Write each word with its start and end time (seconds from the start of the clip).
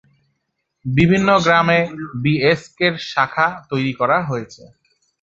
বিভিন্ন 0.85 1.29
গ্রামে 1.43 1.79
বিএসকে-র 2.23 2.95
শাখা 3.11 3.47
তৈরি 3.69 3.93
করা 3.99 4.17
হয়েছে। 4.29 4.63